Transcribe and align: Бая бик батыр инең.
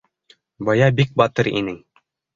Бая 0.69 0.87
бик 1.01 1.13
батыр 1.23 1.51
инең. 1.63 1.77